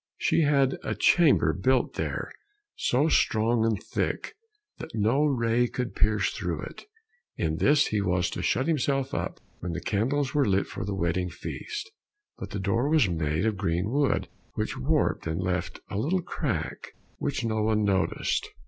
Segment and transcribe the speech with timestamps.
[0.17, 2.31] She had a chamber built there,
[2.75, 4.33] so strong and thick
[4.79, 6.85] that no ray could pierce through it;
[7.37, 10.95] in this he was to shut himself up when the candles were lit for the
[10.95, 11.91] wedding feast.
[12.39, 16.93] But the door was made of green wood which warped and left a little crack
[17.19, 18.49] which no one noticed.